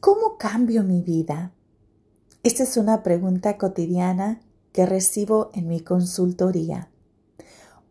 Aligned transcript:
¿Cómo 0.00 0.38
cambio 0.38 0.84
mi 0.84 1.02
vida? 1.02 1.50
Esta 2.44 2.62
es 2.62 2.76
una 2.76 3.02
pregunta 3.02 3.58
cotidiana 3.58 4.40
que 4.72 4.86
recibo 4.86 5.50
en 5.54 5.66
mi 5.66 5.80
consultoría. 5.80 6.88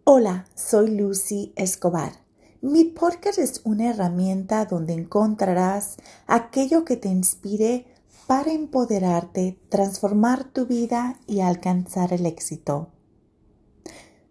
Hola, 0.05 0.45
soy 0.55 0.95
Lucy 0.95 1.51
Escobar. 1.57 2.13
Mi 2.61 2.85
podcast 2.85 3.39
es 3.39 3.59
una 3.65 3.89
herramienta 3.89 4.63
donde 4.63 4.93
encontrarás 4.93 5.97
aquello 6.27 6.85
que 6.85 6.95
te 6.95 7.09
inspire 7.09 7.87
para 8.25 8.53
empoderarte, 8.53 9.59
transformar 9.67 10.45
tu 10.45 10.65
vida 10.65 11.19
y 11.27 11.41
alcanzar 11.41 12.13
el 12.13 12.25
éxito. 12.25 12.87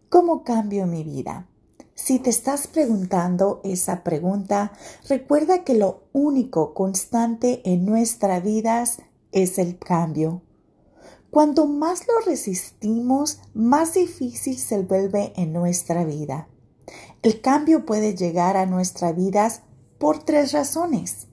¿Cómo 0.09 0.45
cambio 0.45 0.87
mi 0.87 1.05
vida? 1.05 1.47
Si 1.97 2.19
te 2.19 2.29
estás 2.29 2.67
preguntando 2.67 3.63
esa 3.65 4.05
pregunta, 4.05 4.73
recuerda 5.09 5.65
que 5.65 5.73
lo 5.73 6.03
único 6.13 6.75
constante 6.75 7.63
en 7.65 7.87
nuestras 7.87 8.43
vidas 8.43 8.99
es 9.33 9.59
el 9.59 9.79
cambio. 9.79 10.43
Cuanto 11.31 11.67
más 11.67 12.07
lo 12.07 12.21
resistimos, 12.27 13.41
más 13.55 13.95
difícil 13.95 14.59
se 14.59 14.83
vuelve 14.83 15.33
en 15.37 15.55
nuestra 15.55 16.05
vida. 16.05 16.49
El 17.23 17.41
cambio 17.41 17.87
puede 17.87 18.15
llegar 18.15 18.59
a 18.59 18.67
nuestras 18.67 19.17
vidas 19.17 19.63
por 19.99 20.23
tres 20.23 20.53
razones. 20.53 21.29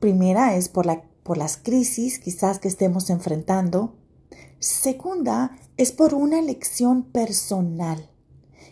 Primera 0.00 0.56
es 0.56 0.70
por, 0.70 0.86
por 1.22 1.36
las 1.36 1.58
crisis 1.58 2.18
quizás 2.18 2.58
que 2.58 2.68
estemos 2.68 3.10
enfrentando. 3.10 3.94
Segunda 4.60 5.58
es 5.76 5.92
por 5.92 6.14
una 6.14 6.38
elección 6.38 7.02
personal. 7.02 8.08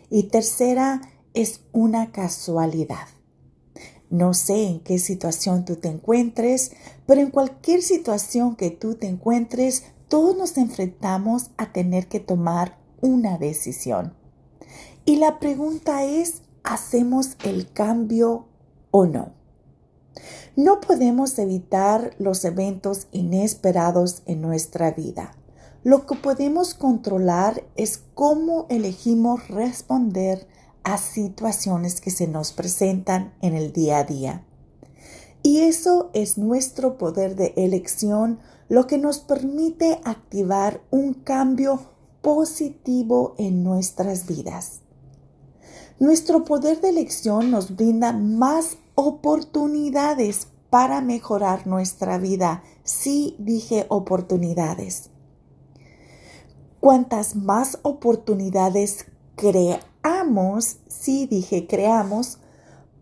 Y 0.09 0.23
tercera 0.23 1.01
es 1.33 1.61
una 1.71 2.11
casualidad. 2.11 3.07
No 4.09 4.33
sé 4.33 4.67
en 4.67 4.79
qué 4.79 4.99
situación 4.99 5.65
tú 5.65 5.75
te 5.75 5.89
encuentres, 5.89 6.71
pero 7.05 7.21
en 7.21 7.29
cualquier 7.29 7.81
situación 7.81 8.55
que 8.55 8.71
tú 8.71 8.95
te 8.95 9.07
encuentres, 9.07 9.83
todos 10.07 10.37
nos 10.37 10.57
enfrentamos 10.57 11.51
a 11.57 11.73
tener 11.73 12.07
que 12.07 12.21
tomar 12.21 12.77
una 13.01 13.37
decisión. 13.37 14.13
Y 15.03 15.17
la 15.17 15.39
pregunta 15.39 16.03
es, 16.03 16.41
¿hacemos 16.63 17.35
el 17.43 17.71
cambio 17.71 18.47
o 18.91 19.05
no? 19.05 19.33
No 20.55 20.79
podemos 20.79 21.37
evitar 21.37 22.15
los 22.17 22.43
eventos 22.45 23.07
inesperados 23.11 24.23
en 24.25 24.41
nuestra 24.41 24.91
vida. 24.91 25.35
Lo 25.87 26.05
que 26.05 26.15
podemos 26.15 26.73
controlar 26.73 27.63
es 27.77 28.03
cómo 28.13 28.65
elegimos 28.67 29.47
responder 29.47 30.45
a 30.83 30.97
situaciones 30.97 32.01
que 32.01 32.11
se 32.11 32.27
nos 32.27 32.51
presentan 32.51 33.33
en 33.41 33.55
el 33.55 33.71
día 33.71 33.99
a 33.99 34.03
día. 34.03 34.43
Y 35.43 35.59
eso 35.59 36.09
es 36.11 36.37
nuestro 36.37 36.97
poder 36.97 37.37
de 37.37 37.53
elección 37.55 38.39
lo 38.67 38.85
que 38.85 38.97
nos 38.97 39.19
permite 39.19 40.01
activar 40.03 40.81
un 40.91 41.13
cambio 41.13 41.79
positivo 42.21 43.35
en 43.37 43.63
nuestras 43.63 44.27
vidas. 44.27 44.81
Nuestro 45.99 46.43
poder 46.43 46.81
de 46.81 46.89
elección 46.89 47.49
nos 47.49 47.77
brinda 47.77 48.11
más 48.11 48.75
oportunidades 48.95 50.49
para 50.69 50.99
mejorar 50.99 51.65
nuestra 51.65 52.17
vida. 52.17 52.61
Sí 52.83 53.37
dije 53.39 53.85
oportunidades. 53.87 55.11
Cuantas 56.87 57.35
más 57.35 57.79
oportunidades 57.81 59.07
creamos, 59.35 60.77
sí 60.87 61.25
dije 61.25 61.67
creamos, 61.67 62.37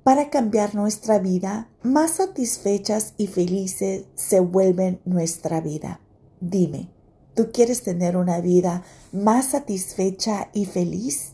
para 0.01 0.31
cambiar 0.31 0.73
nuestra 0.73 1.19
vida, 1.19 1.69
más 1.83 2.13
satisfechas 2.13 3.13
y 3.17 3.27
felices 3.27 4.05
se 4.15 4.39
vuelven 4.39 5.01
nuestra 5.05 5.61
vida. 5.61 6.01
Dime, 6.41 6.89
¿tú 7.35 7.51
quieres 7.53 7.83
tener 7.83 8.17
una 8.17 8.41
vida 8.41 8.81
más 9.11 9.49
satisfecha 9.49 10.49
y 10.51 10.65
feliz? 10.65 11.33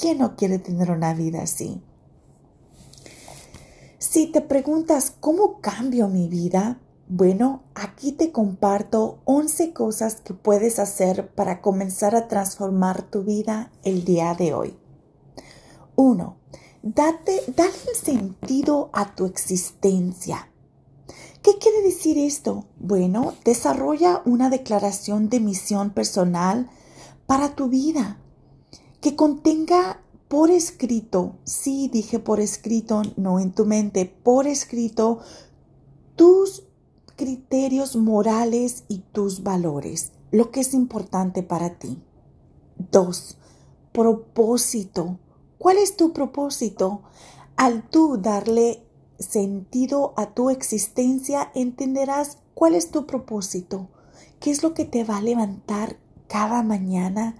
¿Quién 0.00 0.18
no 0.18 0.34
quiere 0.34 0.58
tener 0.58 0.90
una 0.90 1.14
vida 1.14 1.42
así? 1.42 1.80
Si 3.98 4.26
te 4.26 4.40
preguntas, 4.40 5.12
¿cómo 5.20 5.60
cambio 5.60 6.08
mi 6.08 6.26
vida? 6.26 6.80
Bueno, 7.10 7.62
aquí 7.74 8.12
te 8.12 8.32
comparto 8.32 9.20
11 9.24 9.72
cosas 9.72 10.16
que 10.16 10.34
puedes 10.34 10.78
hacer 10.78 11.30
para 11.30 11.62
comenzar 11.62 12.14
a 12.14 12.28
transformar 12.28 13.00
tu 13.00 13.22
vida 13.22 13.72
el 13.82 14.04
día 14.04 14.34
de 14.34 14.52
hoy. 14.52 14.76
1. 15.96 16.36
Date, 16.82 17.44
dale 17.56 17.94
sentido 17.98 18.90
a 18.92 19.14
tu 19.14 19.24
existencia. 19.24 20.50
¿Qué 21.42 21.56
quiere 21.56 21.80
decir 21.80 22.18
esto? 22.18 22.66
Bueno, 22.78 23.32
desarrolla 23.42 24.20
una 24.26 24.50
declaración 24.50 25.30
de 25.30 25.40
misión 25.40 25.88
personal 25.94 26.68
para 27.24 27.54
tu 27.54 27.70
vida 27.70 28.18
que 29.00 29.16
contenga 29.16 30.02
por 30.28 30.50
escrito, 30.50 31.36
sí 31.44 31.88
dije 31.90 32.18
por 32.18 32.38
escrito, 32.38 33.00
no 33.16 33.40
en 33.40 33.52
tu 33.52 33.64
mente, 33.64 34.04
por 34.04 34.46
escrito, 34.46 35.20
tus 36.16 36.67
criterios 37.18 37.96
morales 37.96 38.84
y 38.86 39.00
tus 39.12 39.42
valores, 39.42 40.12
lo 40.30 40.52
que 40.52 40.60
es 40.60 40.72
importante 40.72 41.42
para 41.42 41.74
ti. 41.74 42.00
Dos, 42.92 43.36
propósito. 43.92 45.18
¿Cuál 45.58 45.78
es 45.78 45.96
tu 45.96 46.12
propósito? 46.12 47.02
Al 47.56 47.82
tú 47.90 48.18
darle 48.18 48.84
sentido 49.18 50.14
a 50.16 50.32
tu 50.32 50.48
existencia, 50.48 51.50
entenderás 51.56 52.38
cuál 52.54 52.76
es 52.76 52.92
tu 52.92 53.04
propósito, 53.04 53.88
qué 54.38 54.52
es 54.52 54.62
lo 54.62 54.72
que 54.72 54.84
te 54.84 55.02
va 55.02 55.16
a 55.16 55.22
levantar 55.22 55.98
cada 56.28 56.62
mañana 56.62 57.34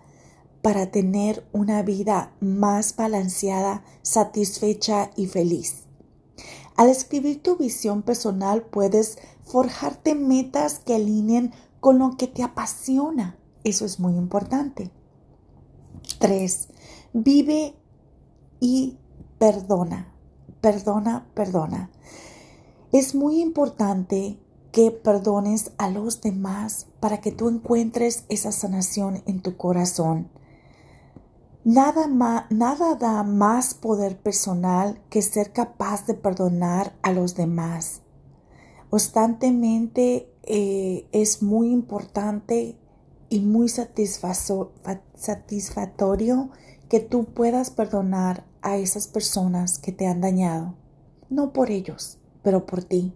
para 0.60 0.90
tener 0.90 1.46
una 1.52 1.84
vida 1.84 2.32
más 2.40 2.96
balanceada, 2.96 3.84
satisfecha 4.02 5.12
y 5.14 5.28
feliz. 5.28 5.84
Al 6.78 6.90
escribir 6.90 7.42
tu 7.42 7.56
visión 7.56 8.02
personal 8.02 8.62
puedes 8.62 9.18
forjarte 9.50 10.14
metas 10.14 10.78
que 10.78 10.94
alineen 10.94 11.53
con 11.81 11.98
lo 11.98 12.16
que 12.16 12.26
te 12.26 12.42
apasiona. 12.42 13.36
Eso 13.64 13.84
es 13.84 14.00
muy 14.00 14.14
importante. 14.14 14.91
3. 16.19 16.69
Vive 17.12 17.75
y 18.60 18.98
perdona. 19.38 20.14
Perdona, 20.60 21.26
perdona. 21.34 21.91
Es 22.92 23.14
muy 23.14 23.41
importante 23.41 24.38
que 24.72 24.91
perdones 24.91 25.72
a 25.78 25.91
los 25.91 26.20
demás 26.20 26.87
para 27.00 27.20
que 27.20 27.32
tú 27.32 27.48
encuentres 27.48 28.25
esa 28.28 28.53
sanación 28.53 29.22
en 29.26 29.41
tu 29.41 29.56
corazón. 29.56 30.31
Nada, 31.64 32.06
nada 32.50 32.94
da 32.94 33.22
más 33.25 33.75
poder 33.75 34.19
personal 34.19 35.03
que 35.10 35.20
ser 35.20 35.53
capaz 35.53 36.06
de 36.06 36.14
perdonar 36.14 36.97
a 37.03 37.12
los 37.12 37.34
demás. 37.34 38.03
Constantemente 38.91 40.31
eh, 40.44 41.06
es 41.12 41.43
muy 41.43 41.71
importante 41.71 42.76
y 43.28 43.41
muy 43.41 43.69
satisfactorio 43.69 46.50
que 46.88 47.00
tú 47.00 47.26
puedas 47.26 47.71
perdonar 47.71 48.47
a 48.62 48.78
esas 48.78 49.06
personas 49.06 49.78
que 49.78 49.93
te 49.93 50.06
han 50.06 50.22
dañado. 50.22 50.75
No 51.28 51.53
por 51.53 51.71
ellos, 51.71 52.16
pero 52.43 52.65
por 52.65 52.82
ti. 52.82 53.12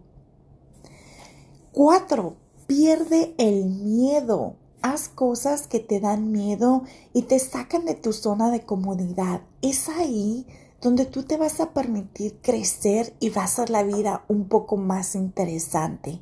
Cuatro, 1.73 2.37
pierde 2.67 3.35
el 3.39 3.65
miedo. 3.65 4.57
Haz 4.83 5.09
cosas 5.09 5.69
que 5.69 5.81
te 5.81 6.01
dan 6.01 6.33
miedo 6.33 6.83
y 7.15 7.23
te 7.23 7.39
sacan 7.39 7.87
de 7.87 7.95
tu 7.95 8.13
zona 8.13 8.51
de 8.51 8.63
comodidad. 8.63 9.41
Es 9.63 9.89
ahí 9.89 10.47
donde 10.83 11.07
tú 11.07 11.23
te 11.23 11.37
vas 11.37 11.61
a 11.61 11.73
permitir 11.73 12.39
crecer 12.43 13.15
y 13.21 13.31
vas 13.31 13.59
a 13.59 13.63
hacer 13.63 13.71
la 13.71 13.85
vida 13.85 14.25
un 14.29 14.49
poco 14.49 14.77
más 14.77 15.15
interesante. 15.15 16.21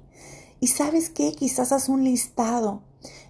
Y 0.61 0.69
sabes 0.69 1.09
qué, 1.09 1.33
quizás 1.33 1.73
haz 1.73 1.89
un 1.89 2.05
listado 2.05 2.83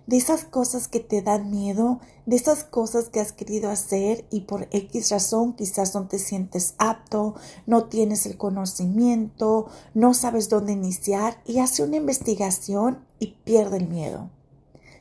de 0.07 0.17
esas 0.17 0.45
cosas 0.45 0.89
que 0.89 0.99
te 0.99 1.23
dan 1.23 1.53
miedo, 1.53 2.01
de 2.27 2.35
esas 2.35 2.65
cosas 2.65 3.09
que 3.09 3.21
has 3.21 3.33
querido 3.33 3.71
hacer 3.71 4.27
y 4.29 4.41
por 4.41 4.67
X 4.73 5.11
razón 5.13 5.53
quizás 5.53 5.95
no 5.95 6.09
te 6.09 6.19
sientes 6.19 6.75
apto, 6.79 7.37
no 7.67 7.85
tienes 7.85 8.27
el 8.27 8.37
conocimiento, 8.37 9.69
no 9.95 10.15
sabes 10.15 10.49
dónde 10.49 10.73
iniciar 10.73 11.41
y 11.47 11.61
hace 11.61 11.85
una 11.85 11.97
investigación 11.97 13.05
y 13.21 13.37
pierde 13.45 13.77
el 13.77 13.87
miedo. 13.87 14.31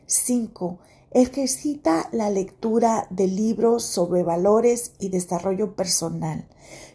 5. 0.06 0.78
Ejercita 1.12 2.08
la 2.12 2.30
lectura 2.30 3.08
de 3.10 3.28
libros 3.28 3.84
sobre 3.84 4.24
valores 4.24 4.94
y 5.00 5.10
desarrollo 5.10 5.76
personal. 5.76 6.48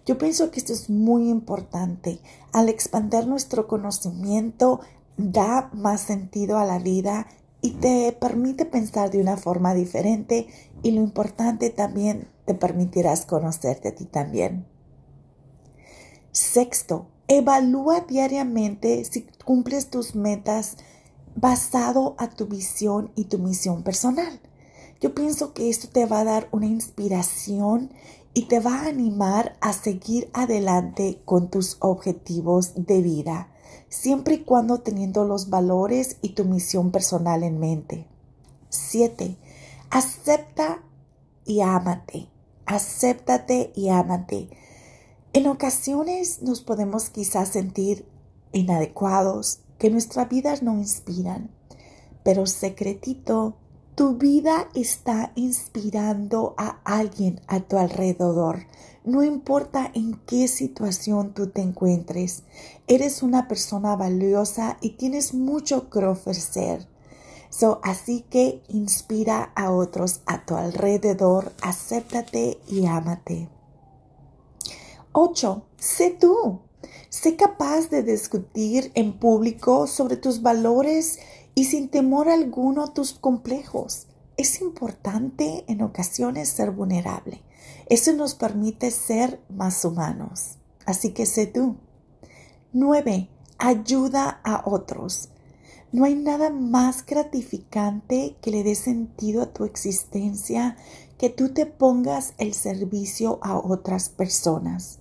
Yo 0.07 0.19
pienso 0.19 0.51
que 0.51 0.61
esto 0.61 0.73
es 0.73 0.89
muy 0.89 1.29
importante. 1.29 2.21
Al 2.53 2.69
expandir 2.69 3.27
nuestro 3.27 3.67
conocimiento, 3.67 4.81
da 5.17 5.71
más 5.73 6.03
sentido 6.03 6.59
a 6.59 6.65
la 6.65 6.79
vida 6.79 7.27
y 7.61 7.73
te 7.73 8.13
permite 8.13 8.67
pensar 8.67 9.11
de 9.11 9.21
una 9.21 9.37
forma 9.37 9.75
diferente 9.75 10.47
y 10.83 10.93
lo 10.93 11.01
importante 11.01 11.71
también 11.71 12.29
te 12.45 12.55
permitirás 12.55 13.27
conocerte 13.27 13.89
a 13.89 13.95
ti 13.95 14.05
también. 14.05 14.67
Sexto, 16.31 17.07
Evalúa 17.27 18.01
diariamente 18.01 19.03
si 19.05 19.23
cumples 19.45 19.89
tus 19.89 20.15
metas 20.15 20.77
basado 21.37 22.15
a 22.19 22.29
tu 22.29 22.47
visión 22.47 23.11
y 23.15 23.25
tu 23.25 23.39
misión 23.39 23.83
personal. 23.83 24.41
Yo 25.01 25.15
pienso 25.15 25.53
que 25.53 25.69
esto 25.69 25.89
te 25.89 26.07
va 26.07 26.21
a 26.21 26.25
dar 26.25 26.49
una 26.53 26.67
inspiración 26.67 27.91
y 28.33 28.47
te 28.47 28.61
va 28.61 28.81
a 28.81 28.87
animar 28.87 29.57
a 29.61 29.73
seguir 29.73 30.31
adelante 30.33 31.21
con 31.25 31.51
tus 31.51 31.77
objetivos 31.81 32.73
de 32.75 33.03
vida, 33.03 33.49
siempre 33.89 34.35
y 34.35 34.39
cuando 34.45 34.81
teniendo 34.81 35.25
los 35.25 35.51
valores 35.51 36.17
y 36.23 36.31
tu 36.31 36.45
misión 36.45 36.91
personal 36.91 37.43
en 37.43 37.59
mente. 37.59 38.07
7. 38.71 39.37
Acepta 39.91 40.83
y 41.45 41.61
ámate. 41.61 42.29
Acéptate 42.67 43.73
y 43.77 43.91
ámate. 43.91 44.49
En 45.33 45.47
ocasiones 45.47 46.43
nos 46.43 46.61
podemos 46.61 47.11
quizás 47.11 47.51
sentir 47.51 48.07
inadecuados, 48.53 49.61
que 49.79 49.91
nuestras 49.91 50.29
vidas 50.29 50.63
no 50.63 50.79
inspiran, 50.79 51.51
pero 52.23 52.47
secretito, 52.47 53.57
tu 53.95 54.17
vida 54.17 54.69
está 54.75 55.33
inspirando 55.37 56.55
a 56.57 56.81
alguien 56.85 57.41
a 57.47 57.61
tu 57.61 57.79
alrededor. 57.79 58.67
No 59.05 59.23
importa 59.23 59.91
en 59.95 60.15
qué 60.27 60.49
situación 60.49 61.35
tú 61.35 61.49
te 61.49 61.61
encuentres, 61.61 62.43
eres 62.87 63.23
una 63.23 63.47
persona 63.47 63.95
valiosa 63.95 64.79
y 64.81 64.91
tienes 64.91 65.35
mucho 65.35 65.91
que 65.91 66.01
ofrecer. 66.01 66.89
So, 67.51 67.79
así 67.85 68.23
que 68.23 68.65
inspira 68.69 69.53
a 69.55 69.71
otros 69.71 70.23
a 70.27 70.45
tu 70.45 70.57
alrededor, 70.57 71.53
acéptate 71.63 72.59
y 72.67 72.87
ámate. 72.87 73.49
8. 75.13 75.63
Sé 75.79 76.11
tú. 76.11 76.63
Sé 77.09 77.37
capaz 77.37 77.91
de 77.91 78.03
discutir 78.03 78.91
en 78.95 79.19
público 79.19 79.87
sobre 79.87 80.17
tus 80.17 80.43
valores 80.43 81.19
y 81.55 81.65
sin 81.65 81.89
temor 81.89 82.29
alguno 82.29 82.93
tus 82.93 83.13
complejos. 83.13 84.07
Es 84.37 84.61
importante 84.61 85.65
en 85.69 85.83
ocasiones 85.83 86.49
ser 86.49 86.71
vulnerable. 86.71 87.43
Eso 87.87 88.13
nos 88.13 88.35
permite 88.35 88.91
ser 88.91 89.41
más 89.49 89.85
humanos. 89.85 90.57
Así 90.87 91.13
que 91.13 91.27
sé 91.27 91.47
tú. 91.47 91.77
9. 92.73 93.29
Ayuda 93.59 94.41
a 94.43 94.69
otros. 94.69 95.29
No 95.93 96.05
hay 96.05 96.17
nada 96.17 96.51
más 96.51 97.07
gratificante 97.07 98.37
que 98.41 98.51
le 98.51 98.65
dé 98.65 98.75
sentido 98.75 99.43
a 99.43 99.53
tu 99.53 99.65
existencia 99.65 100.77
que 101.19 101.31
tú 101.31 101.51
te 101.51 101.67
pongas 101.67 102.35
el 102.39 102.53
servicio 102.53 103.39
a 103.43 103.57
otras 103.57 104.09
personas. 104.09 104.99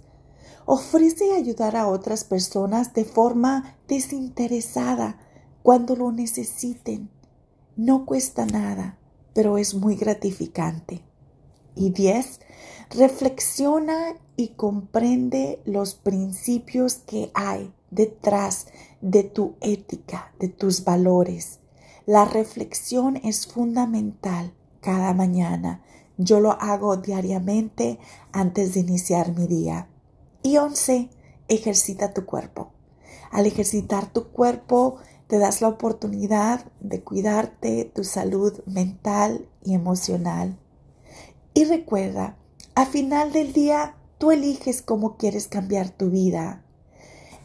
Ofrece 0.65 1.33
ayudar 1.33 1.75
a 1.75 1.87
otras 1.87 2.23
personas 2.23 2.93
de 2.93 3.05
forma 3.05 3.75
desinteresada 3.87 5.19
cuando 5.61 5.95
lo 5.95 6.11
necesiten. 6.11 7.09
No 7.75 8.05
cuesta 8.05 8.45
nada, 8.45 8.97
pero 9.33 9.57
es 9.57 9.73
muy 9.73 9.95
gratificante. 9.95 11.03
Y 11.75 11.89
diez, 11.89 12.39
reflexiona 12.91 14.15
y 14.35 14.49
comprende 14.49 15.61
los 15.65 15.95
principios 15.95 16.95
que 16.95 17.31
hay 17.33 17.73
detrás 17.89 18.67
de 19.01 19.23
tu 19.23 19.55
ética, 19.61 20.33
de 20.39 20.49
tus 20.49 20.83
valores. 20.83 21.59
La 22.05 22.25
reflexión 22.25 23.17
es 23.23 23.47
fundamental 23.47 24.53
cada 24.81 25.13
mañana. 25.13 25.81
Yo 26.17 26.39
lo 26.39 26.51
hago 26.51 26.97
diariamente 26.97 27.99
antes 28.31 28.73
de 28.73 28.81
iniciar 28.81 29.37
mi 29.37 29.47
día. 29.47 29.87
Y 30.43 30.57
once, 30.57 31.09
ejercita 31.47 32.13
tu 32.13 32.25
cuerpo. 32.25 32.71
Al 33.31 33.45
ejercitar 33.45 34.11
tu 34.11 34.27
cuerpo, 34.27 34.97
te 35.27 35.39
das 35.39 35.61
la 35.61 35.69
oportunidad 35.69 36.65
de 36.81 37.01
cuidarte 37.01 37.85
tu 37.85 38.03
salud 38.03 38.53
mental 38.65 39.47
y 39.63 39.73
emocional. 39.73 40.59
Y 41.53 41.63
recuerda, 41.63 42.37
a 42.75 42.85
final 42.85 43.31
del 43.31 43.53
día, 43.53 43.95
tú 44.17 44.31
eliges 44.31 44.81
cómo 44.81 45.15
quieres 45.15 45.47
cambiar 45.47 45.89
tu 45.89 46.09
vida. 46.09 46.63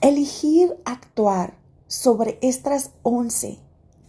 Elegir 0.00 0.77
actuar 0.85 1.56
sobre 1.87 2.39
estas 2.43 2.91
once 3.03 3.61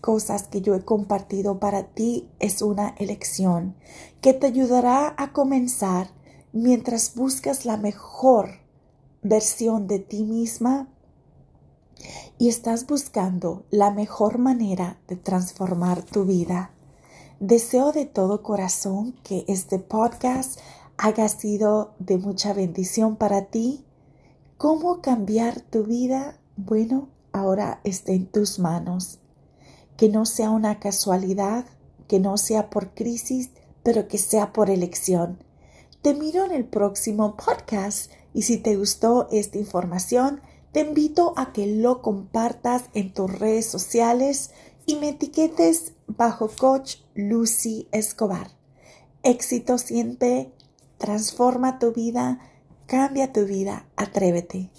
cosas 0.02 0.44
que 0.44 0.62
yo 0.62 0.76
he 0.76 0.84
compartido 0.84 1.60
para 1.60 1.84
ti 1.84 2.30
es 2.40 2.62
una 2.62 2.96
elección 2.98 3.76
que 4.22 4.34
te 4.34 4.48
ayudará 4.48 5.14
a 5.18 5.34
comenzar 5.34 6.10
mientras 6.54 7.16
buscas 7.16 7.66
la 7.66 7.78
mejor 7.78 8.69
versión 9.22 9.88
de 9.88 10.00
ti 10.00 10.24
misma 10.24 10.88
y 12.38 12.48
estás 12.48 12.88
buscando 12.88 13.66
la 13.70 13.92
mejor 13.92 14.38
manera 14.38 15.00
de 15.08 15.16
transformar 15.16 16.04
tu 16.04 16.26
vida. 16.26 16.72
Deseo 17.40 17.92
de 17.92 18.06
todo 18.06 18.44
corazón 18.44 19.14
que 19.24 19.46
este 19.48 19.80
podcast 19.80 20.60
haya 20.98 21.28
sido 21.30 21.94
de 22.00 22.18
mucha 22.18 22.54
bendición 22.54 23.16
para 23.16 23.46
ti. 23.46 23.86
¿Cómo 24.58 25.02
cambiar 25.02 25.62
tu 25.62 25.84
vida? 25.84 26.38
Bueno, 26.56 27.10
ahora 27.32 27.82
está 27.84 28.12
en 28.12 28.26
tus 28.26 28.60
manos. 28.60 29.20
Que 29.98 30.10
no 30.10 30.26
sea 30.26 30.50
una 30.50 30.80
casualidad, 30.80 31.66
que 32.08 32.20
no 32.20 32.38
sea 32.38 32.70
por 32.70 32.94
crisis, 32.94 33.52
pero 33.84 34.08
que 34.08 34.18
sea 34.18 34.54
por 34.54 34.70
elección. 34.70 35.44
Te 36.02 36.14
miro 36.14 36.46
en 36.46 36.52
el 36.52 36.66
próximo 36.66 37.36
podcast 37.36 38.12
y 38.34 38.44
si 38.44 38.58
te 38.58 38.76
gustó 38.76 39.28
esta 39.32 39.58
información, 39.58 40.42
te 40.72 40.82
invito 40.82 41.34
a 41.36 41.52
que 41.52 41.66
lo 41.68 42.02
compartas 42.02 42.84
en 42.94 43.14
tus 43.14 43.40
redes 43.40 43.66
sociales 43.66 44.52
y 44.86 44.96
me 44.96 45.10
etiquetes 45.10 45.94
bajo 46.08 46.50
coach 46.50 46.98
Lucy 47.16 47.88
Escobar. 47.92 48.52
Éxito 49.24 49.78
siempre, 49.78 50.52
transforma 50.98 51.80
tu 51.80 51.92
vida, 51.92 52.40
cambia 52.86 53.34
tu 53.34 53.46
vida, 53.46 53.88
atrévete. 53.96 54.70